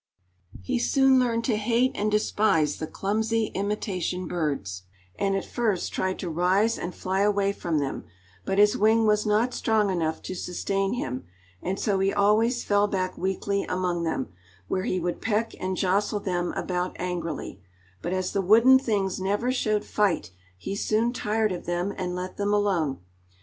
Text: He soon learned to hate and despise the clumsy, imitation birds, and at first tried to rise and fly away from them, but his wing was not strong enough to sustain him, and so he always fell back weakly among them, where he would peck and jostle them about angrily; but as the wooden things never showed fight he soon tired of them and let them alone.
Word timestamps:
He 0.63 0.79
soon 0.79 1.19
learned 1.19 1.43
to 1.45 1.57
hate 1.57 1.91
and 1.93 2.09
despise 2.09 2.77
the 2.77 2.87
clumsy, 2.87 3.51
imitation 3.53 4.27
birds, 4.27 4.81
and 5.19 5.35
at 5.35 5.45
first 5.45 5.93
tried 5.93 6.17
to 6.17 6.29
rise 6.31 6.75
and 6.79 6.95
fly 6.95 7.19
away 7.19 7.53
from 7.53 7.77
them, 7.77 8.05
but 8.43 8.57
his 8.57 8.75
wing 8.75 9.05
was 9.05 9.27
not 9.27 9.53
strong 9.53 9.91
enough 9.91 10.23
to 10.23 10.33
sustain 10.33 10.93
him, 10.93 11.25
and 11.61 11.79
so 11.79 11.99
he 11.99 12.11
always 12.11 12.63
fell 12.63 12.87
back 12.87 13.15
weakly 13.15 13.61
among 13.65 14.01
them, 14.01 14.29
where 14.67 14.85
he 14.85 14.99
would 14.99 15.21
peck 15.21 15.53
and 15.61 15.77
jostle 15.77 16.19
them 16.19 16.51
about 16.55 16.95
angrily; 16.99 17.61
but 18.01 18.11
as 18.11 18.33
the 18.33 18.41
wooden 18.41 18.79
things 18.79 19.19
never 19.21 19.51
showed 19.51 19.85
fight 19.85 20.31
he 20.57 20.75
soon 20.75 21.13
tired 21.13 21.51
of 21.51 21.67
them 21.67 21.93
and 21.95 22.15
let 22.15 22.37
them 22.37 22.51
alone. 22.55 22.97